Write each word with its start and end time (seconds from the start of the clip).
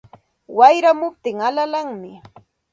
Wayramuptin 0.57 1.37
alalanmi 1.47 2.13